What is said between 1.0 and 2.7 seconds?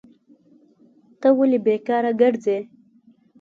ته ولي بیکاره کرځي؟